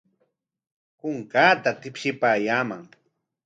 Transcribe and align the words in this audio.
Kunkaata 0.99 1.69
tipshipaayaaman. 1.81 2.83